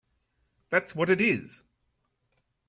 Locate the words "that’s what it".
0.71-1.21